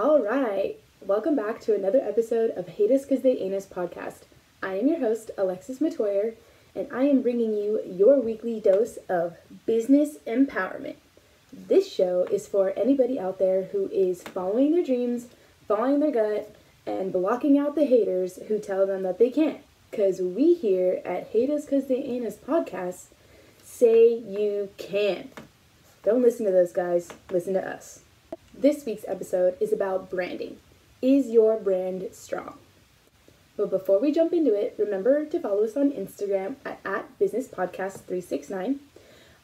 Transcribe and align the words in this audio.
All 0.00 0.22
right, 0.22 0.76
welcome 1.04 1.34
back 1.34 1.60
to 1.62 1.74
another 1.74 1.98
episode 1.98 2.52
of 2.52 2.68
Hate 2.68 2.92
Us 2.92 3.04
Cause 3.04 3.22
They 3.22 3.36
Ain't 3.38 3.52
Us 3.52 3.66
podcast. 3.66 4.26
I 4.62 4.74
am 4.78 4.86
your 4.86 5.00
host, 5.00 5.32
Alexis 5.36 5.80
Metoyer, 5.80 6.34
and 6.72 6.86
I 6.92 7.02
am 7.06 7.20
bringing 7.20 7.52
you 7.52 7.82
your 7.84 8.20
weekly 8.20 8.60
dose 8.60 8.98
of 9.08 9.36
business 9.66 10.18
empowerment. 10.24 10.94
This 11.52 11.92
show 11.92 12.28
is 12.30 12.46
for 12.46 12.72
anybody 12.76 13.18
out 13.18 13.40
there 13.40 13.64
who 13.72 13.88
is 13.88 14.22
following 14.22 14.70
their 14.70 14.84
dreams, 14.84 15.26
following 15.66 15.98
their 15.98 16.12
gut, 16.12 16.54
and 16.86 17.12
blocking 17.12 17.58
out 17.58 17.74
the 17.74 17.86
haters 17.86 18.38
who 18.46 18.60
tell 18.60 18.86
them 18.86 19.02
that 19.02 19.18
they 19.18 19.30
can't. 19.30 19.62
Because 19.90 20.20
we 20.20 20.54
here 20.54 21.02
at 21.04 21.30
Hate 21.30 21.50
Us 21.50 21.68
Cause 21.68 21.88
They 21.88 22.04
Ain't 22.04 22.24
Us 22.24 22.36
podcast 22.36 23.06
say 23.64 24.14
you 24.14 24.68
can. 24.76 25.30
Don't 26.04 26.22
listen 26.22 26.46
to 26.46 26.52
those 26.52 26.72
guys, 26.72 27.08
listen 27.32 27.54
to 27.54 27.68
us. 27.68 28.04
This 28.60 28.84
week's 28.84 29.04
episode 29.06 29.56
is 29.60 29.72
about 29.72 30.10
branding. 30.10 30.56
Is 31.00 31.28
your 31.28 31.60
brand 31.60 32.08
strong? 32.10 32.58
But 33.56 33.70
before 33.70 34.00
we 34.00 34.10
jump 34.10 34.32
into 34.32 34.52
it, 34.52 34.74
remember 34.76 35.24
to 35.26 35.38
follow 35.38 35.62
us 35.62 35.76
on 35.76 35.92
Instagram 35.92 36.56
at, 36.64 36.80
at 36.84 37.18
businesspodcast369. 37.20 38.80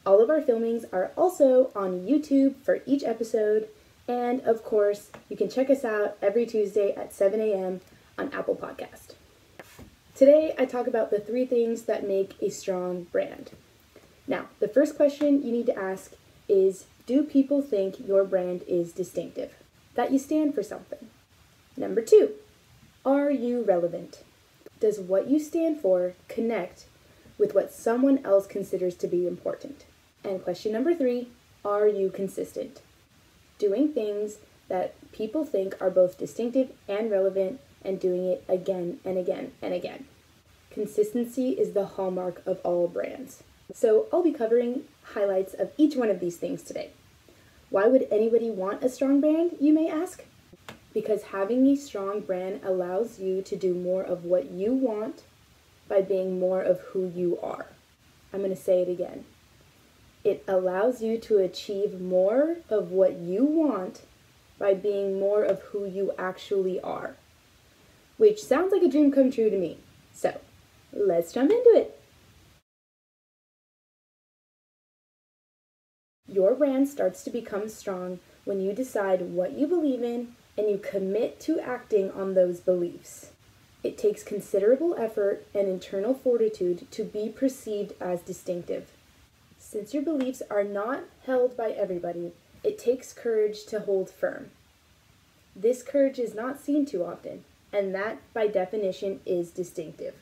All 0.05 0.21
of 0.21 0.29
our 0.29 0.41
filmings 0.41 0.83
are 0.91 1.13
also 1.15 1.71
on 1.73 2.05
YouTube 2.05 2.55
for 2.57 2.81
each 2.85 3.05
episode, 3.05 3.69
and 4.05 4.41
of 4.41 4.65
course, 4.65 5.11
you 5.29 5.37
can 5.37 5.49
check 5.49 5.69
us 5.69 5.85
out 5.85 6.17
every 6.21 6.45
Tuesday 6.45 6.93
at 6.95 7.13
7 7.13 7.39
a.m. 7.39 7.79
on 8.17 8.33
Apple 8.33 8.57
Podcast. 8.57 9.13
Today, 10.13 10.53
I 10.59 10.65
talk 10.65 10.87
about 10.87 11.09
the 11.09 11.21
three 11.21 11.45
things 11.45 11.83
that 11.83 12.05
make 12.05 12.35
a 12.41 12.49
strong 12.49 13.03
brand. 13.13 13.51
Now, 14.27 14.47
the 14.59 14.67
first 14.67 14.97
question 14.97 15.41
you 15.41 15.53
need 15.53 15.67
to 15.67 15.79
ask 15.79 16.11
is 16.49 16.87
Do 17.05 17.23
people 17.23 17.61
think 17.61 18.07
your 18.07 18.23
brand 18.23 18.63
is 18.67 18.91
distinctive? 18.91 19.53
That 19.93 20.11
you 20.11 20.17
stand 20.17 20.55
for 20.55 20.63
something? 20.63 21.09
Number 21.77 22.01
two, 22.01 22.31
are 23.05 23.29
you 23.29 23.61
relevant? 23.63 24.23
Does 24.79 24.99
what 24.99 25.27
you 25.27 25.39
stand 25.39 25.79
for 25.79 26.15
connect 26.27 26.85
with 27.37 27.53
what 27.53 27.71
someone 27.71 28.25
else 28.25 28.47
considers 28.47 28.95
to 28.95 29.07
be 29.07 29.27
important? 29.27 29.85
And 30.23 30.43
question 30.43 30.71
number 30.71 30.95
three, 30.95 31.29
are 31.63 31.87
you 31.87 32.09
consistent? 32.09 32.81
Doing 33.59 33.93
things 33.93 34.37
that 34.67 34.95
people 35.11 35.45
think 35.45 35.79
are 35.79 35.91
both 35.91 36.17
distinctive 36.17 36.71
and 36.87 37.11
relevant 37.11 37.59
and 37.83 37.99
doing 37.99 38.25
it 38.25 38.43
again 38.49 38.99
and 39.05 39.19
again 39.19 39.51
and 39.61 39.75
again. 39.75 40.07
Consistency 40.71 41.51
is 41.51 41.73
the 41.73 41.85
hallmark 41.85 42.41
of 42.47 42.59
all 42.63 42.87
brands. 42.87 43.43
So 43.73 44.07
I'll 44.11 44.23
be 44.23 44.31
covering 44.31 44.83
highlights 45.13 45.53
of 45.53 45.71
each 45.77 45.95
one 45.95 46.09
of 46.09 46.19
these 46.19 46.37
things 46.37 46.63
today. 46.63 46.91
Why 47.69 47.87
would 47.87 48.07
anybody 48.11 48.49
want 48.49 48.83
a 48.83 48.89
strong 48.89 49.19
brand, 49.19 49.57
you 49.59 49.73
may 49.73 49.89
ask? 49.89 50.23
Because 50.93 51.23
having 51.23 51.65
a 51.67 51.75
strong 51.75 52.21
brand 52.21 52.61
allows 52.63 53.19
you 53.19 53.41
to 53.41 53.55
do 53.55 53.73
more 53.73 54.03
of 54.03 54.23
what 54.23 54.51
you 54.51 54.73
want 54.73 55.23
by 55.87 56.01
being 56.01 56.39
more 56.39 56.61
of 56.61 56.79
who 56.79 57.11
you 57.13 57.37
are. 57.41 57.67
I'm 58.31 58.39
going 58.39 58.55
to 58.55 58.61
say 58.61 58.81
it 58.81 58.89
again. 58.89 59.25
It 60.23 60.43
allows 60.47 61.01
you 61.01 61.17
to 61.19 61.37
achieve 61.37 61.99
more 61.99 62.57
of 62.69 62.91
what 62.91 63.17
you 63.17 63.43
want 63.43 64.01
by 64.57 64.73
being 64.73 65.19
more 65.19 65.43
of 65.43 65.61
who 65.61 65.85
you 65.85 66.13
actually 66.17 66.79
are. 66.81 67.15
Which 68.17 68.41
sounds 68.41 68.71
like 68.71 68.81
a 68.81 68.89
dream 68.89 69.11
come 69.11 69.31
true 69.31 69.49
to 69.49 69.57
me. 69.57 69.79
So, 70.13 70.39
let's 70.93 71.33
jump 71.33 71.51
into 71.51 71.71
it. 71.75 71.99
Your 76.35 76.53
brand 76.53 76.89
starts 76.89 77.23
to 77.23 77.29
become 77.29 77.69
strong 77.69 78.19
when 78.43 78.59
you 78.59 78.73
decide 78.73 79.21
what 79.21 79.53
you 79.53 79.67
believe 79.67 80.03
in 80.03 80.35
and 80.57 80.69
you 80.69 80.77
commit 80.77 81.39
to 81.39 81.61
acting 81.61 82.11
on 82.11 82.33
those 82.33 82.59
beliefs. 82.59 83.31
It 83.83 83.97
takes 83.97 84.21
considerable 84.21 84.95
effort 84.97 85.47
and 85.55 85.69
internal 85.69 86.13
fortitude 86.13 86.91
to 86.91 87.05
be 87.05 87.29
perceived 87.29 87.93
as 88.01 88.19
distinctive. 88.19 88.89
Since 89.57 89.93
your 89.93 90.03
beliefs 90.03 90.41
are 90.51 90.65
not 90.65 91.05
held 91.25 91.55
by 91.55 91.69
everybody, 91.69 92.33
it 92.65 92.77
takes 92.77 93.13
courage 93.13 93.63
to 93.67 93.79
hold 93.79 94.09
firm. 94.09 94.51
This 95.55 95.81
courage 95.81 96.19
is 96.19 96.35
not 96.35 96.59
seen 96.59 96.85
too 96.85 97.05
often, 97.05 97.45
and 97.71 97.95
that, 97.95 98.17
by 98.33 98.47
definition, 98.47 99.21
is 99.25 99.51
distinctive. 99.51 100.15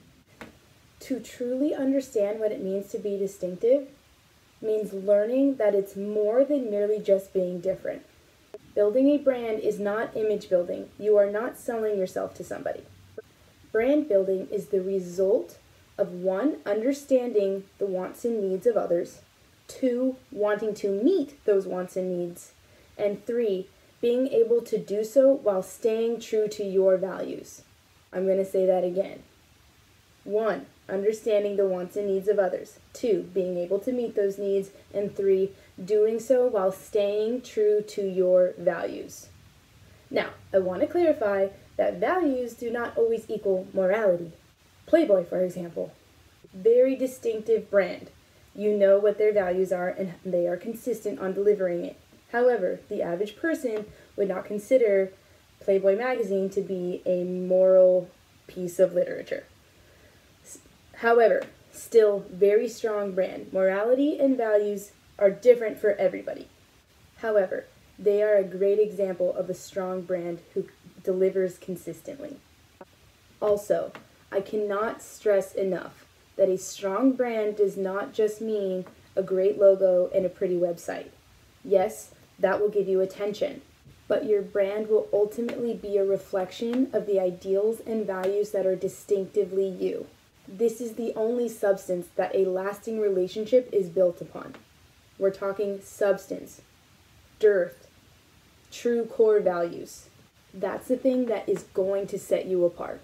To 1.00 1.20
truly 1.20 1.74
understand 1.74 2.40
what 2.40 2.52
it 2.52 2.62
means 2.62 2.92
to 2.92 3.00
be 3.00 3.18
distinctive, 3.18 3.88
means 4.64 4.94
learning 4.94 5.58
that 5.58 5.76
it's 5.76 5.96
more 5.96 6.44
than 6.44 6.72
merely 6.72 7.00
just 7.00 7.34
being 7.34 7.60
different. 7.60 8.04
Building 8.74 9.10
a 9.10 9.18
brand 9.18 9.60
is 9.60 9.80
not 9.80 10.16
image 10.18 10.50
building. 10.50 10.90
You 10.98 11.18
are 11.18 11.30
not 11.30 11.58
selling 11.58 11.98
yourself 11.98 12.34
to 12.36 12.44
somebody. 12.44 12.84
Brand 13.72 14.10
building 14.10 14.48
is 14.52 14.68
the 14.68 14.82
result 14.82 15.58
of 15.98 16.12
one, 16.12 16.58
understanding 16.66 17.66
the 17.78 17.86
wants 17.86 18.26
and 18.26 18.42
needs 18.42 18.66
of 18.66 18.78
others, 18.78 19.22
two, 19.68 20.16
wanting 20.32 20.74
to 20.76 20.90
meet 20.90 21.44
those 21.46 21.68
wants 21.68 21.96
and 21.96 22.18
needs, 22.18 22.54
and 22.98 23.26
three, 23.26 23.68
being 24.02 24.28
able 24.28 24.62
to 24.62 24.78
do 24.78 25.04
so 25.04 25.32
while 25.32 25.64
staying 25.64 26.20
true 26.20 26.48
to 26.48 26.64
your 26.64 26.98
values. 26.98 27.62
I'm 28.12 28.26
going 28.26 28.38
to 28.38 28.46
say 28.46 28.66
that 28.66 28.84
again. 28.84 29.24
One, 30.24 30.66
understanding 30.90 31.56
the 31.56 31.68
wants 31.68 31.96
and 31.96 32.08
needs 32.08 32.28
of 32.28 32.40
others. 32.40 32.80
Two, 32.94 33.30
being 33.34 33.58
able 33.58 33.80
to 33.80 33.92
meet 33.92 34.16
those 34.16 34.38
needs. 34.38 34.72
And 34.94 35.16
three, 35.16 35.52
doing 35.84 36.20
so 36.20 36.48
while 36.48 36.72
staying 36.72 37.42
true 37.42 37.82
to 37.82 38.02
your 38.02 38.54
values. 38.58 39.28
Now, 40.10 40.30
I 40.54 40.60
want 40.60 40.82
to 40.82 40.88
clarify 40.88 41.48
that 41.78 42.00
values 42.00 42.54
do 42.54 42.70
not 42.70 42.98
always 42.98 43.30
equal 43.30 43.68
morality. 43.74 44.32
Playboy, 44.86 45.26
for 45.26 45.44
example, 45.44 45.92
very 46.54 46.96
distinctive 46.96 47.72
brand. 47.72 48.12
You 48.56 48.78
know 48.78 49.00
what 49.00 49.18
their 49.18 49.34
values 49.34 49.72
are 49.72 49.90
and 49.90 50.14
they 50.24 50.48
are 50.48 50.58
consistent 50.58 51.20
on 51.20 51.34
delivering 51.34 51.84
it. 51.86 52.00
However, 52.32 52.80
the 52.90 53.02
average 53.02 53.36
person 53.36 53.86
would 54.16 54.28
not 54.28 54.46
consider 54.46 55.12
Playboy 55.60 55.98
magazine 55.98 56.50
to 56.52 56.62
be 56.62 57.02
a 57.06 57.24
moral 57.24 58.10
piece 58.48 58.80
of 58.80 58.94
literature. 58.94 59.46
However, 60.98 61.44
still 61.72 62.26
very 62.32 62.68
strong 62.68 63.12
brand. 63.12 63.52
Morality 63.52 64.20
and 64.20 64.38
values 64.38 64.92
are 65.20 65.32
different 65.32 65.80
for 65.80 65.92
everybody. 65.96 66.48
However, 67.18 67.66
they 67.98 68.22
are 68.22 68.36
a 68.36 68.44
great 68.44 68.80
example 68.80 69.34
of 69.36 69.50
a 69.50 69.54
strong 69.54 70.02
brand 70.02 70.40
who 70.54 70.68
delivers 71.04 71.58
consistently. 71.58 72.38
Also, 73.42 73.92
I 74.32 74.42
cannot 74.42 75.02
stress 75.02 75.54
enough 75.54 76.06
that 76.36 76.50
a 76.50 76.58
strong 76.58 77.12
brand 77.14 77.58
does 77.58 77.78
not 77.78 78.14
just 78.14 78.42
mean 78.42 78.86
a 79.16 79.22
great 79.22 79.60
logo 79.60 80.10
and 80.14 80.26
a 80.26 80.30
pretty 80.30 80.58
website. 80.58 81.10
Yes, 81.64 82.12
that 82.40 82.60
will 82.60 82.70
give 82.70 82.88
you 82.88 83.02
attention, 83.02 83.62
but 84.08 84.26
your 84.26 84.42
brand 84.42 84.90
will 84.90 85.08
ultimately 85.14 85.74
be 85.74 85.98
a 85.98 86.06
reflection 86.06 86.90
of 86.94 87.06
the 87.06 87.20
ideals 87.20 87.80
and 87.86 88.06
values 88.06 88.52
that 88.52 88.66
are 88.66 88.76
distinctively 88.76 89.68
you. 89.68 90.08
This 90.48 90.82
is 90.82 90.96
the 90.96 91.14
only 91.16 91.48
substance 91.48 92.08
that 92.16 92.36
a 92.36 92.46
lasting 92.46 93.00
relationship 93.00 93.70
is 93.72 93.90
built 93.90 94.22
upon. 94.22 94.56
We're 95.18 95.32
talking 95.32 95.80
substance, 95.82 96.62
dearth, 97.40 97.88
true 98.72 99.06
core 99.06 99.40
values. 99.40 100.10
That's 100.54 100.88
the 100.88 100.98
thing 100.98 101.26
that 101.28 101.48
is 101.48 101.64
going 101.74 102.08
to 102.08 102.20
set 102.20 102.46
you 102.46 102.66
apart. 102.66 103.02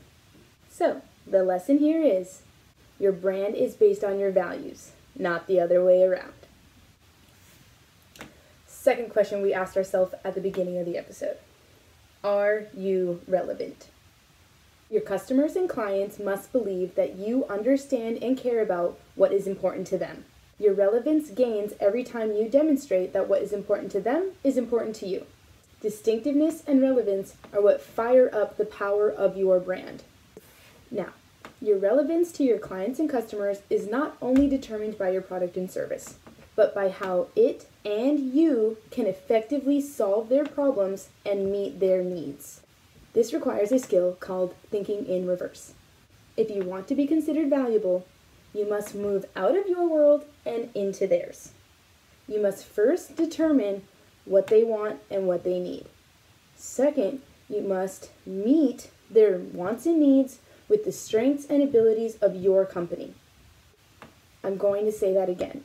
So, 0.69 1.01
the 1.25 1.44
lesson 1.44 1.77
here 1.77 2.03
is 2.03 2.41
your 3.00 3.12
brand 3.12 3.56
is 3.56 3.75
based 3.75 4.03
on 4.03 4.19
your 4.19 4.31
values, 4.31 4.91
not 5.15 5.47
the 5.47 5.59
other 5.59 5.83
way 5.83 6.03
around. 6.03 6.33
Second 8.68 9.12
question 9.12 9.41
we 9.41 9.53
asked 9.53 9.77
ourselves 9.77 10.13
at 10.24 10.36
the 10.36 10.41
beginning 10.41 10.77
of 10.77 10.86
the 10.86 10.97
episode 10.97 11.38
Are 12.24 12.68
you 12.75 13.21
relevant? 13.27 13.88
Your 14.89 15.01
customers 15.01 15.56
and 15.56 15.69
clients 15.69 16.18
must 16.18 16.51
believe 16.51 16.95
that 16.95 17.15
you 17.15 17.45
understand 17.45 18.24
and 18.24 18.36
care 18.36 18.59
about 18.59 18.97
what 19.13 19.31
is 19.31 19.45
important 19.45 19.86
to 19.88 20.00
them. 20.00 20.25
Your 20.57 20.74
relevance 20.74 21.30
gains 21.30 21.74
every 21.80 22.03
time 22.03 22.33
you 22.33 22.50
demonstrate 22.50 23.13
that 23.13 23.30
what 23.30 23.44
is 23.44 23.53
important 23.53 23.91
to 23.91 24.01
them 24.01 24.31
is 24.44 24.57
important 24.57 24.95
to 24.97 25.07
you. 25.07 25.27
Distinctiveness 25.80 26.63
and 26.65 26.81
relevance 26.81 27.36
are 27.53 27.62
what 27.62 27.81
fire 27.81 28.33
up 28.33 28.57
the 28.57 28.65
power 28.65 29.09
of 29.09 29.38
your 29.38 29.59
brand. 29.59 30.03
Now, 30.89 31.13
your 31.62 31.77
relevance 31.77 32.31
to 32.33 32.44
your 32.44 32.57
clients 32.57 33.00
and 33.00 33.09
customers 33.09 33.62
is 33.69 33.88
not 33.88 34.18
only 34.24 34.50
determined 34.50 34.97
by 34.97 35.12
your 35.12 35.21
product 35.21 35.56
and 35.56 35.69
service, 35.69 36.15
but 36.56 36.74
by 36.74 36.89
how 36.89 37.27
it 37.36 37.68
and 37.86 38.19
you 38.19 38.77
can 38.89 39.06
effectively 39.06 39.80
solve 39.80 40.30
their 40.30 40.45
problems 40.45 41.09
and 41.25 41.51
meet 41.51 41.80
their 41.80 42.03
needs. 42.03 42.62
This 43.13 43.33
requires 43.33 43.71
a 43.71 43.79
skill 43.79 44.17
called 44.19 44.56
thinking 44.69 45.06
in 45.06 45.27
reverse. 45.27 45.73
If 46.38 46.50
you 46.50 46.63
want 46.63 46.88
to 46.88 46.95
be 46.95 47.07
considered 47.07 47.50
valuable, 47.50 48.06
you 48.53 48.67
must 48.67 48.95
move 48.95 49.25
out 49.35 49.57
of 49.57 49.67
your 49.67 49.88
world 49.88 50.25
and 50.45 50.69
into 50.73 51.07
theirs. 51.07 51.51
You 52.27 52.41
must 52.41 52.65
first 52.65 53.15
determine 53.15 53.83
what 54.25 54.47
they 54.47 54.63
want 54.63 55.00
and 55.09 55.27
what 55.27 55.44
they 55.44 55.59
need. 55.59 55.85
Second, 56.56 57.21
you 57.50 57.61
must 57.61 58.11
meet 58.25 58.91
their 59.09 59.38
wants 59.38 59.85
and 59.85 60.00
needs 60.00 60.39
with 60.67 60.85
the 60.85 60.91
strengths 60.91 61.45
and 61.45 61.63
abilities 61.63 62.15
of 62.17 62.35
your 62.35 62.65
company. 62.65 63.15
I'm 64.44 64.57
going 64.57 64.85
to 64.85 64.91
say 64.91 65.13
that 65.13 65.29
again. 65.29 65.63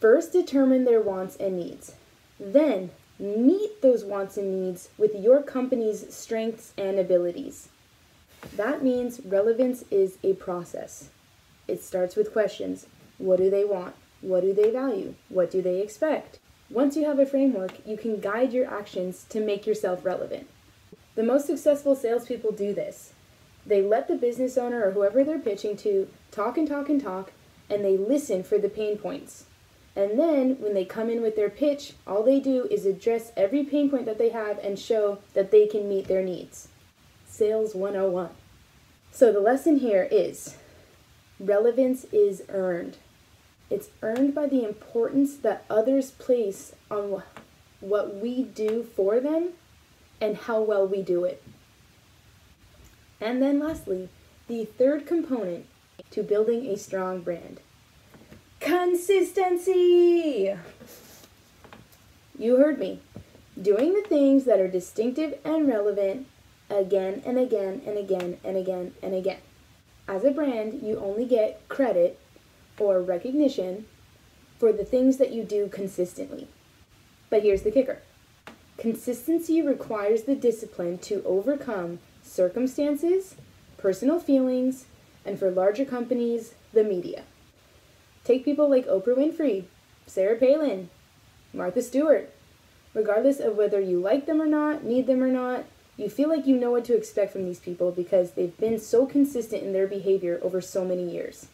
First, 0.00 0.32
determine 0.32 0.84
their 0.84 1.00
wants 1.00 1.36
and 1.36 1.56
needs. 1.56 1.94
Then, 2.40 2.90
meet 3.18 3.82
those 3.82 4.04
wants 4.04 4.36
and 4.36 4.62
needs 4.62 4.90
with 4.96 5.14
your 5.14 5.42
company's 5.42 6.14
strengths 6.14 6.72
and 6.78 6.98
abilities. 6.98 7.68
That 8.56 8.82
means 8.82 9.20
relevance 9.24 9.84
is 9.90 10.18
a 10.22 10.34
process. 10.34 11.10
It 11.66 11.82
starts 11.82 12.16
with 12.16 12.32
questions 12.32 12.86
What 13.18 13.38
do 13.38 13.50
they 13.50 13.64
want? 13.64 13.94
What 14.20 14.42
do 14.42 14.52
they 14.52 14.70
value? 14.70 15.14
What 15.28 15.50
do 15.50 15.62
they 15.62 15.80
expect? 15.80 16.38
Once 16.70 16.96
you 16.96 17.04
have 17.06 17.18
a 17.18 17.26
framework, 17.26 17.86
you 17.86 17.96
can 17.96 18.20
guide 18.20 18.52
your 18.52 18.70
actions 18.70 19.24
to 19.30 19.40
make 19.40 19.66
yourself 19.66 20.04
relevant. 20.04 20.46
The 21.14 21.22
most 21.22 21.46
successful 21.46 21.96
salespeople 21.96 22.52
do 22.52 22.74
this. 22.74 23.12
They 23.66 23.82
let 23.82 24.06
the 24.06 24.16
business 24.16 24.56
owner 24.56 24.84
or 24.84 24.92
whoever 24.92 25.24
they're 25.24 25.38
pitching 25.38 25.76
to 25.78 26.08
talk 26.30 26.56
and 26.56 26.68
talk 26.68 26.88
and 26.88 27.02
talk, 27.02 27.32
and 27.68 27.84
they 27.84 27.96
listen 27.96 28.42
for 28.42 28.58
the 28.58 28.68
pain 28.68 28.96
points. 28.96 29.46
And 29.98 30.16
then 30.16 30.60
when 30.60 30.74
they 30.74 30.84
come 30.84 31.10
in 31.10 31.22
with 31.22 31.34
their 31.34 31.50
pitch, 31.50 31.94
all 32.06 32.22
they 32.22 32.38
do 32.38 32.68
is 32.70 32.86
address 32.86 33.32
every 33.36 33.64
pain 33.64 33.90
point 33.90 34.06
that 34.06 34.16
they 34.16 34.28
have 34.28 34.56
and 34.58 34.78
show 34.78 35.18
that 35.34 35.50
they 35.50 35.66
can 35.66 35.88
meet 35.88 36.06
their 36.06 36.22
needs. 36.22 36.68
Sales 37.26 37.74
101. 37.74 38.30
So 39.10 39.32
the 39.32 39.40
lesson 39.40 39.80
here 39.80 40.06
is 40.08 40.56
relevance 41.40 42.04
is 42.12 42.44
earned. 42.48 42.98
It's 43.70 43.88
earned 44.00 44.36
by 44.36 44.46
the 44.46 44.62
importance 44.62 45.34
that 45.38 45.64
others 45.68 46.12
place 46.12 46.76
on 46.92 47.24
what 47.80 48.14
we 48.14 48.44
do 48.44 48.84
for 48.84 49.18
them 49.18 49.48
and 50.20 50.36
how 50.36 50.60
well 50.60 50.86
we 50.86 51.02
do 51.02 51.24
it. 51.24 51.42
And 53.20 53.42
then 53.42 53.58
lastly, 53.58 54.10
the 54.46 54.64
third 54.64 55.06
component 55.08 55.66
to 56.12 56.22
building 56.22 56.66
a 56.66 56.76
strong 56.76 57.20
brand 57.20 57.60
Consistency! 58.60 60.54
You 62.38 62.56
heard 62.56 62.78
me. 62.78 63.00
Doing 63.60 63.94
the 63.94 64.02
things 64.02 64.44
that 64.44 64.60
are 64.60 64.68
distinctive 64.68 65.38
and 65.44 65.66
relevant 65.68 66.26
again 66.70 67.22
and 67.24 67.38
again 67.38 67.82
and 67.86 67.96
again 67.96 68.38
and 68.44 68.56
again 68.56 68.94
and 69.02 69.14
again. 69.14 69.38
As 70.06 70.24
a 70.24 70.30
brand, 70.30 70.82
you 70.82 70.98
only 70.98 71.24
get 71.24 71.68
credit 71.68 72.18
or 72.78 73.00
recognition 73.00 73.86
for 74.58 74.72
the 74.72 74.84
things 74.84 75.16
that 75.18 75.32
you 75.32 75.44
do 75.44 75.68
consistently. 75.68 76.48
But 77.30 77.42
here's 77.42 77.62
the 77.62 77.70
kicker 77.70 78.00
consistency 78.76 79.60
requires 79.60 80.22
the 80.22 80.36
discipline 80.36 80.98
to 80.98 81.22
overcome 81.24 81.98
circumstances, 82.22 83.34
personal 83.76 84.20
feelings, 84.20 84.86
and 85.24 85.38
for 85.38 85.50
larger 85.50 85.84
companies, 85.84 86.54
the 86.72 86.84
media. 86.84 87.24
Take 88.28 88.44
people 88.44 88.68
like 88.68 88.86
Oprah 88.86 89.16
Winfrey, 89.16 89.64
Sarah 90.06 90.36
Palin, 90.36 90.90
Martha 91.54 91.80
Stewart. 91.80 92.30
Regardless 92.92 93.40
of 93.40 93.56
whether 93.56 93.80
you 93.80 94.00
like 94.00 94.26
them 94.26 94.42
or 94.42 94.46
not, 94.46 94.84
need 94.84 95.06
them 95.06 95.22
or 95.22 95.28
not, 95.28 95.64
you 95.96 96.10
feel 96.10 96.28
like 96.28 96.46
you 96.46 96.58
know 96.58 96.72
what 96.72 96.84
to 96.84 96.94
expect 96.94 97.32
from 97.32 97.46
these 97.46 97.58
people 97.58 97.90
because 97.90 98.32
they've 98.32 98.58
been 98.58 98.78
so 98.78 99.06
consistent 99.06 99.62
in 99.62 99.72
their 99.72 99.86
behavior 99.86 100.38
over 100.42 100.60
so 100.60 100.84
many 100.84 101.10
years. 101.10 101.46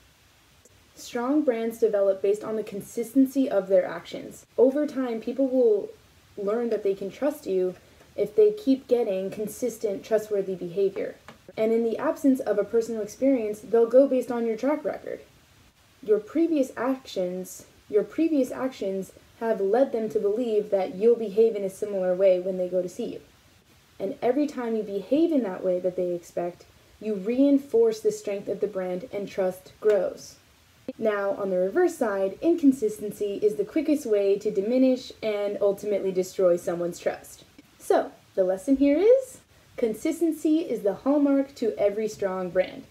Strong 0.97 1.43
brands 1.43 1.79
develop 1.79 2.21
based 2.21 2.43
on 2.43 2.57
the 2.57 2.65
consistency 2.65 3.49
of 3.49 3.69
their 3.69 3.87
actions. 3.87 4.45
Over 4.59 4.85
time, 4.85 5.21
people 5.21 5.47
will 5.47 5.91
learn 6.37 6.71
that 6.71 6.83
they 6.83 6.95
can 6.95 7.09
trust 7.09 7.47
you 7.47 7.77
if 8.17 8.35
they 8.35 8.51
keep 8.51 8.89
getting 8.89 9.31
consistent, 9.31 10.05
trustworthy 10.05 10.57
behavior. 10.57 11.15
And 11.57 11.73
in 11.73 11.85
the 11.85 11.99
absence 11.99 12.41
of 12.41 12.59
a 12.59 12.65
personal 12.65 13.01
experience, 13.01 13.61
they'll 13.61 13.87
go 13.87 14.09
based 14.09 14.33
on 14.33 14.45
your 14.45 14.57
track 14.57 14.85
record 14.85 15.21
your 16.07 16.19
previous 16.19 16.71
actions, 16.77 17.67
your 17.89 18.05
previous 18.05 18.51
actions 18.51 19.13
have 19.41 19.61
led 19.61 19.93
them 19.93 20.09
to 20.11 20.19
believe 20.19 20.71
that 20.71 20.95
you'll 20.95 21.17
behave 21.17 21.57
in 21.57 21.65
a 21.65 21.71
similar 21.71 22.15
way 22.15 22.41
when 22.41 22.57
they 22.59 22.69
go 22.69 22.83
to 22.83 22.89
see 22.89 23.07
you. 23.07 23.21
And 23.99 24.17
every 24.21 24.47
time 24.47 24.77
you 24.77 24.83
behave 24.83 25.33
in 25.33 25.43
that 25.43 25.65
way 25.65 25.81
that 25.81 25.97
they 25.97 26.13
expect, 26.13 26.67
you 27.01 27.15
reinforce 27.15 28.01
the 28.01 28.13
strength 28.13 28.49
of 28.49 28.61
the 28.61 28.67
brand 28.67 29.09
and 29.13 29.29
trust 29.29 29.73
grows. 29.81 30.37
Now, 30.99 31.31
on 31.33 31.51
the 31.51 31.59
reverse 31.59 31.97
side, 31.97 32.39
inconsistency 32.43 33.41
is 33.43 33.57
the 33.57 33.65
quickest 33.65 34.05
way 34.05 34.39
to 34.39 34.51
diminish 34.51 35.13
and 35.23 35.57
ultimately 35.61 36.13
destroy 36.13 36.57
someone's 36.57 36.99
trust. 36.99 37.45
So, 37.79 38.13
the 38.35 38.45
lesson 38.45 38.77
here 38.77 38.99
is 38.99 39.39
consistency 39.77 40.59
is 40.59 40.83
the 40.83 40.95
hallmark 40.95 41.55
to 41.57 41.75
every 41.79 42.09
strong 42.09 42.51
brand. 42.51 42.85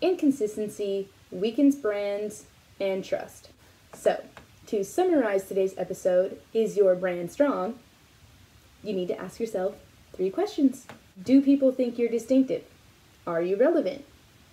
Inconsistency 0.00 1.08
weakens 1.30 1.76
brands 1.76 2.46
and 2.80 3.04
trust. 3.04 3.50
So, 3.92 4.22
to 4.66 4.84
summarize 4.84 5.44
today's 5.44 5.74
episode, 5.76 6.40
is 6.54 6.76
your 6.76 6.94
brand 6.94 7.30
strong? 7.30 7.78
You 8.82 8.92
need 8.92 9.08
to 9.08 9.20
ask 9.20 9.38
yourself 9.38 9.74
three 10.14 10.30
questions. 10.30 10.86
Do 11.22 11.42
people 11.42 11.72
think 11.72 11.98
you're 11.98 12.08
distinctive? 12.08 12.64
Are 13.26 13.42
you 13.42 13.56
relevant? 13.56 14.04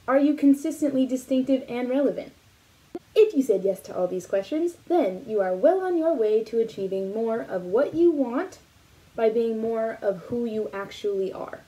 Are 0.07 0.19
you 0.19 0.33
consistently 0.33 1.05
distinctive 1.05 1.63
and 1.69 1.89
relevant? 1.89 2.33
If 3.15 3.33
you 3.33 3.41
said 3.41 3.63
yes 3.63 3.79
to 3.81 3.97
all 3.97 4.07
these 4.07 4.27
questions, 4.27 4.77
then 4.87 5.23
you 5.27 5.39
are 5.41 5.53
well 5.53 5.81
on 5.81 5.97
your 5.97 6.13
way 6.13 6.43
to 6.45 6.59
achieving 6.59 7.13
more 7.13 7.41
of 7.41 7.63
what 7.63 7.93
you 7.93 8.11
want 8.11 8.59
by 9.15 9.29
being 9.29 9.59
more 9.59 9.97
of 10.01 10.17
who 10.23 10.45
you 10.45 10.69
actually 10.73 11.31
are. 11.31 11.61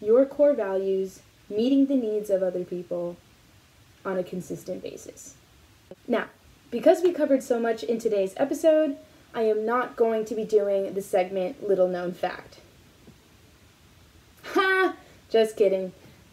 Your 0.00 0.26
core 0.26 0.54
values, 0.54 1.20
meeting 1.50 1.86
the 1.86 1.96
needs 1.96 2.30
of 2.30 2.42
other 2.42 2.64
people, 2.64 3.16
on 4.04 4.16
a 4.16 4.24
consistent 4.24 4.82
basis. 4.82 5.34
Now, 6.06 6.26
because 6.70 7.02
we 7.02 7.12
covered 7.12 7.42
so 7.42 7.60
much 7.60 7.82
in 7.82 7.98
today's 7.98 8.34
episode, 8.36 8.96
I 9.34 9.42
am 9.42 9.66
not 9.66 9.96
going 9.96 10.24
to 10.26 10.34
be 10.34 10.44
doing 10.44 10.94
the 10.94 11.02
segment 11.02 11.66
Little 11.66 11.88
Known 11.88 12.12
Fact. 12.12 12.58
Ha! 14.54 14.94
Just 15.28 15.56
kidding. 15.56 15.92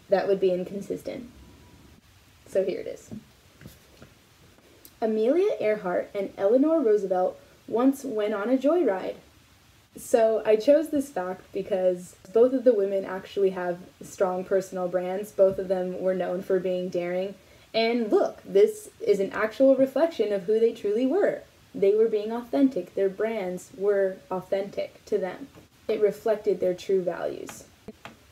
That 0.10 0.28
would 0.28 0.40
be 0.40 0.52
inconsistent. 0.52 1.30
So 2.48 2.64
here 2.64 2.80
it 2.80 2.88
is. 2.88 3.12
Amelia 5.02 5.52
Earhart 5.60 6.10
and 6.16 6.32
Eleanor 6.38 6.82
Roosevelt 6.82 7.40
once 7.68 8.04
went 8.04 8.34
on 8.34 8.50
a 8.50 8.58
joyride. 8.58 9.16
So 9.98 10.42
I 10.46 10.56
chose 10.56 10.90
this 10.90 11.10
fact 11.10 11.46
because 11.54 12.16
both 12.32 12.54
of 12.54 12.64
the 12.64 12.74
women 12.74 13.04
actually 13.04 13.50
have 13.52 13.80
strong 14.02 14.44
personal 14.44 14.88
brands. 14.88 15.32
Both 15.32 15.58
of 15.60 15.68
them 15.68 16.02
were 16.02 16.14
known 16.14 16.42
for 16.42 16.60
being 16.60 16.90
daring 16.90 17.36
and 17.78 18.12
look, 18.12 18.42
this 18.44 18.90
is 19.00 19.20
an 19.20 19.32
actual 19.34 19.76
reflection 19.76 20.34
of 20.34 20.44
who 20.44 20.60
they 20.60 20.74
truly 20.74 21.06
were. 21.06 21.44
They 21.76 21.94
were 21.94 22.08
being 22.08 22.32
authentic, 22.32 22.96
their 22.96 23.08
brands 23.08 23.70
were 23.78 24.18
authentic 24.32 25.06
to 25.06 25.20
them. 25.20 25.48
It 25.88 26.02
reflected 26.02 26.60
their 26.60 26.74
true 26.74 27.04
values. 27.04 27.66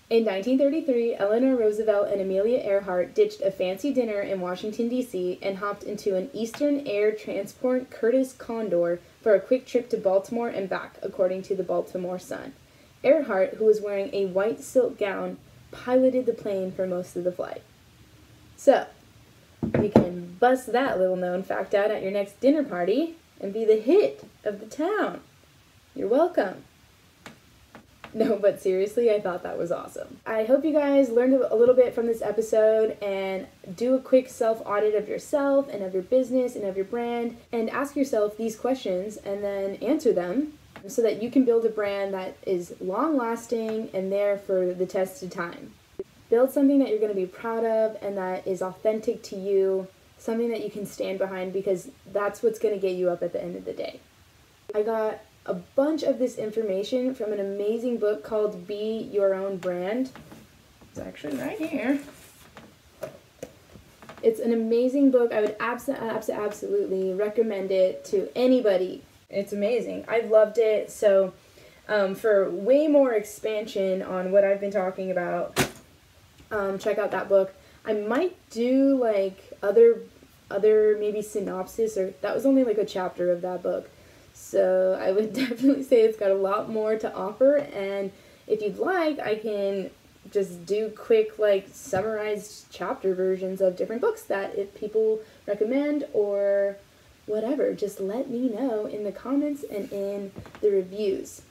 In 0.10 0.26
1933, 0.26 1.16
Eleanor 1.16 1.56
Roosevelt 1.56 2.10
and 2.10 2.22
Amelia 2.22 2.60
Earhart 2.60 3.14
ditched 3.14 3.42
a 3.42 3.52
fancy 3.52 3.94
dinner 3.94 4.22
in 4.22 4.40
Washington, 4.40 4.90
D.C., 4.90 5.40
and 5.42 5.58
hopped 5.58 5.84
into 5.84 6.16
an 6.16 6.30
Eastern 6.34 6.86
Air 6.88 7.12
Transport 7.12 7.90
Curtiss 7.90 8.34
Condor 8.34 9.00
for 9.26 9.34
a 9.34 9.42
quick 9.42 9.66
trip 9.66 9.90
to 9.90 9.98
Baltimore 9.98 10.50
and 10.50 10.70
back, 10.70 11.00
according 11.02 11.42
to 11.42 11.56
the 11.56 11.64
Baltimore 11.64 12.20
Sun. 12.20 12.54
Earhart, 13.02 13.56
who 13.56 13.66
was 13.66 13.82
wearing 13.82 14.14
a 14.14 14.28
white 14.28 14.62
silk 14.62 15.00
gown, 15.00 15.38
piloted 15.72 16.28
the 16.28 16.32
plane 16.32 16.72
for 16.72 16.86
most 16.86 17.16
of 17.16 17.24
the 17.24 17.32
flight. 17.32 17.64
So, 18.56 18.86
you 19.82 19.90
can 19.90 20.38
bust 20.40 20.72
that 20.72 21.00
little 21.00 21.16
known 21.16 21.42
fact 21.42 21.74
out 21.74 21.90
at 21.90 22.04
your 22.04 22.12
next 22.12 22.40
dinner 22.40 22.64
party 22.64 23.16
and 23.42 23.52
be 23.52 23.66
the 23.66 23.80
hit 23.80 24.26
of 24.44 24.60
the 24.60 24.68
town. 24.68 25.22
You're 25.96 26.08
welcome. 26.08 26.64
No, 28.26 28.38
but 28.38 28.62
seriously, 28.62 29.12
I 29.12 29.20
thought 29.20 29.44
that 29.44 29.58
was 29.58 29.74
awesome. 29.74 30.22
I 30.26 30.46
hope 30.46 30.64
you 30.64 30.72
guys 30.72 31.10
learned 31.10 31.34
a 31.34 31.54
little 31.54 31.76
bit 31.76 31.94
from 31.94 32.08
this 32.08 32.22
episode 32.22 32.98
and 33.04 33.46
do 33.76 33.94
a 33.94 34.00
quick 34.00 34.30
self 34.30 34.62
audit 34.66 34.96
of 34.96 35.10
yourself 35.10 35.68
and 35.68 35.84
of 35.84 35.94
your 35.94 36.02
business 36.02 36.56
and 36.56 36.64
of 36.64 36.78
your 36.78 36.86
brand 36.86 37.36
and 37.52 37.70
ask 37.70 37.94
yourself 37.94 38.38
these 38.38 38.56
questions 38.56 39.18
and 39.18 39.44
then 39.44 39.76
answer 39.76 40.14
them 40.14 40.54
so 40.88 41.02
that 41.02 41.22
you 41.22 41.30
can 41.30 41.44
build 41.44 41.66
a 41.66 41.70
brand 41.70 42.14
that 42.14 42.38
is 42.46 42.74
long 42.80 43.18
lasting 43.18 43.90
and 43.94 44.14
there 44.14 44.38
for 44.38 44.74
the 44.74 44.86
test 44.86 45.22
of 45.22 45.30
time. 45.30 45.74
Build 46.30 46.52
something 46.52 46.80
that 46.80 46.88
you're 46.88 47.00
going 47.00 47.14
to 47.14 47.20
be 47.20 47.26
proud 47.26 47.66
of 47.66 48.02
and 48.02 48.18
that 48.18 48.48
is 48.48 48.62
authentic 48.62 49.24
to 49.24 49.36
you, 49.36 49.90
something 50.20 50.48
that 50.52 50.64
you 50.64 50.72
can 50.72 50.86
stand 50.86 51.20
behind 51.20 51.52
because 51.52 51.90
that's 52.14 52.42
what's 52.42 52.60
going 52.60 52.74
to 52.74 52.80
get 52.80 52.96
you 52.96 53.10
up 53.10 53.22
at 53.22 53.34
the 53.34 53.44
end 53.44 53.58
of 53.58 53.66
the 53.66 53.74
day. 53.74 54.00
I 54.74 54.84
got 54.84 55.20
a 55.46 55.54
bunch 55.54 56.04
of 56.04 56.20
this 56.20 56.38
information 56.38 57.14
from 57.14 57.32
an 57.32 57.40
amazing 57.40 57.98
book 57.98 58.24
called 58.24 58.68
Be 58.68 59.10
Your 59.12 59.34
Own 59.34 59.58
Brand. 59.58 60.12
It's 60.90 61.00
actually 61.00 61.38
right 61.38 61.58
here. 61.58 62.00
It's 64.24 64.40
an 64.40 64.54
amazing 64.54 65.12
book. 65.12 65.32
I 65.32 65.42
would 65.42 65.56
abs- 65.60 65.90
abs- 65.90 66.30
absolutely 66.30 67.14
recommend 67.14 67.70
it 67.70 68.04
to 68.06 68.30
anybody. 68.36 69.04
It's 69.30 69.54
amazing. 69.54 70.06
I've 70.08 70.32
loved 70.32 70.58
it. 70.58 70.90
So 70.90 71.34
um, 71.88 72.16
for 72.16 72.50
way 72.50 72.88
more 72.88 73.14
expansion 73.14 74.02
on 74.02 74.32
what 74.32 74.44
I've 74.44 74.60
been 74.60 74.72
talking 74.72 75.12
about, 75.12 75.70
um, 76.50 76.80
check 76.80 76.98
out 76.98 77.12
that 77.12 77.30
book. 77.30 77.54
I 77.86 77.94
might 77.94 78.36
do 78.50 78.98
like 78.98 79.54
other 79.62 80.02
other 80.50 80.96
maybe 81.00 81.22
synopsis 81.22 81.98
or 81.98 82.14
that 82.22 82.34
was 82.34 82.46
only 82.46 82.64
like 82.64 82.78
a 82.78 82.86
chapter 82.86 83.32
of 83.32 83.42
that 83.42 83.62
book. 83.62 83.90
So 84.36 85.00
I 85.02 85.12
would 85.12 85.34
definitely 85.42 85.84
say 85.84 86.02
it's 86.02 86.20
got 86.20 86.30
a 86.30 86.36
lot 86.36 86.70
more 86.70 86.98
to 86.98 87.12
offer 87.14 87.58
and 87.58 88.12
if 88.48 88.62
you'd 88.62 88.78
like, 88.78 89.20
I 89.20 89.36
can 89.36 89.90
just 90.32 90.66
do 90.66 90.90
quick 90.90 91.38
like 91.38 91.68
summarized 91.72 92.66
chapter 92.72 93.14
versions 93.14 93.62
of 93.62 93.76
different 93.76 94.02
books 94.02 94.24
that 94.24 94.56
if 94.56 94.74
people 94.76 95.20
recommend 95.48 96.06
or 96.14 96.78
whatever, 97.26 97.74
just 97.74 98.00
let 98.00 98.30
me 98.30 98.50
know 98.50 98.86
in 98.86 99.04
the 99.04 99.12
comments 99.12 99.64
and 99.64 99.92
in 99.92 100.32
the 100.62 100.70
reviews. 100.70 101.42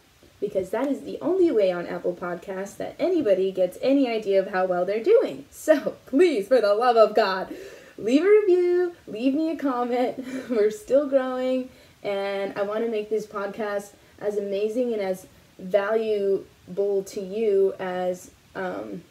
Because 0.41 0.71
that 0.71 0.89
is 0.89 1.03
the 1.03 1.19
only 1.21 1.51
way 1.51 1.73
on 1.73 1.87
Apple 1.87 2.15
Podcasts 2.15 2.77
that 2.77 2.97
anybody 2.99 3.51
gets 3.51 3.79
any 3.81 4.09
idea 4.09 4.41
of 4.41 4.49
how 4.49 4.67
well 4.67 4.85
they're 4.85 5.03
doing. 5.03 5.47
So 5.51 5.97
please, 6.07 6.49
for 6.49 6.61
the 6.61 6.75
love 6.75 6.97
of 6.97 7.15
God, 7.15 7.55
leave 7.97 8.23
a 8.23 8.29
review, 8.29 8.95
leave 9.07 9.35
me 9.35 9.51
a 9.51 9.57
comment. 9.57 10.25
We're 10.51 10.71
still 10.71 11.09
growing, 11.09 11.71
and 12.05 12.57
I 12.59 12.63
want 12.63 12.85
to 12.85 12.91
make 12.91 13.11
this 13.11 13.27
podcast 13.27 13.93
as 14.21 14.37
amazing 14.37 14.93
and 14.93 15.03
as 15.03 15.27
valuable 15.59 17.03
to 17.05 17.21
you 17.21 17.75
as 17.79 18.31
um, 18.55 19.03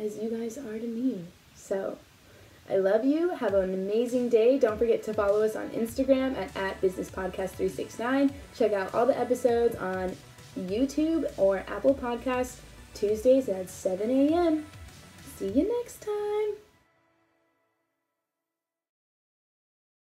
as 0.00 0.18
you 0.18 0.30
guys 0.30 0.58
are 0.58 0.78
to 0.78 0.86
me. 0.86 1.24
So 1.54 1.98
I 2.70 2.76
love 2.76 3.04
you. 3.04 3.30
Have 3.30 3.54
an 3.54 3.74
amazing 3.74 4.28
day. 4.28 4.58
Don't 4.58 4.78
forget 4.78 5.02
to 5.04 5.14
follow 5.14 5.42
us 5.42 5.56
on 5.56 5.68
Instagram 5.70 6.36
at, 6.36 6.56
at 6.56 6.80
businesspodcast369. 6.80 8.30
Check 8.56 8.72
out 8.72 8.94
all 8.94 9.06
the 9.06 9.18
episodes 9.18 9.76
on 9.76 10.16
YouTube 10.58 11.30
or 11.36 11.64
Apple 11.68 11.94
Podcasts 11.94 12.58
Tuesdays 12.94 13.48
at 13.48 13.68
7 13.68 14.10
a.m. 14.10 14.66
See 15.36 15.48
you 15.48 15.68
next 15.80 16.02
time. 16.02 16.71